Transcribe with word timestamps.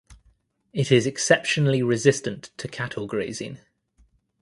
It 0.73 0.91
is 0.91 1.05
exceptionally 1.05 1.83
resistant 1.83 2.49
to 2.57 2.67
cattle 2.67 3.05
grazing. 3.05 3.59